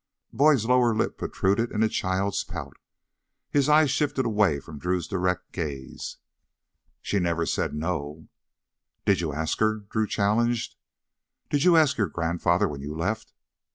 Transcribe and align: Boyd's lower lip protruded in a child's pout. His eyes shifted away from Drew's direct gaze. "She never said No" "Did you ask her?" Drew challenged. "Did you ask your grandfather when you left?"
Boyd's 0.33 0.65
lower 0.65 0.95
lip 0.95 1.15
protruded 1.15 1.71
in 1.71 1.83
a 1.83 1.87
child's 1.87 2.43
pout. 2.43 2.75
His 3.51 3.69
eyes 3.69 3.91
shifted 3.91 4.25
away 4.25 4.59
from 4.59 4.79
Drew's 4.79 5.07
direct 5.07 5.51
gaze. 5.51 6.17
"She 7.03 7.19
never 7.19 7.45
said 7.45 7.75
No" 7.75 8.27
"Did 9.05 9.21
you 9.21 9.31
ask 9.31 9.59
her?" 9.59 9.75
Drew 9.91 10.07
challenged. 10.07 10.75
"Did 11.51 11.65
you 11.65 11.77
ask 11.77 11.99
your 11.99 12.07
grandfather 12.07 12.67
when 12.67 12.81
you 12.81 12.97
left?" 12.97 13.31